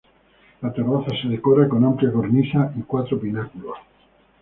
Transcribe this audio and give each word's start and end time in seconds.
La 0.63 0.73
terraza 0.73 1.11
se 1.21 1.27
decora 1.27 1.69
con 1.69 1.83
amplia 1.85 2.11
cornisa 2.11 2.73
y 2.75 2.81
cuatro 2.81 3.19
pináculos. 3.19 3.77